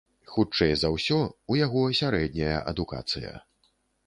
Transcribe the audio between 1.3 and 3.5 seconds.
у яго сярэдняя адукацыя.